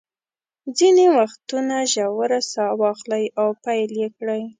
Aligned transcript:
ځینې 0.77 1.05
وختونه 1.17 1.75
ژوره 1.93 2.39
ساه 2.51 2.73
واخلئ 2.81 3.25
او 3.41 3.47
پیل 3.63 3.89
یې 4.01 4.07
کړئ. 4.17 4.41